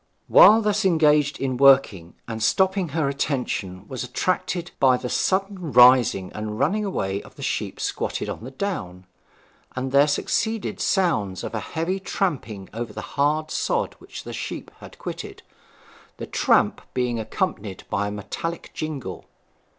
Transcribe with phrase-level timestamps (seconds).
[0.27, 6.31] While thus engaged in working and stopping her attention was attracted by the sudden rising
[6.33, 9.05] and running away of the sheep squatted on the down;
[9.75, 14.71] and there succeeded sounds of a heavy tramping over the hard sod which the sheep
[14.79, 15.43] had quitted,
[16.17, 19.25] the tramp being accompanied by a metallic jingle.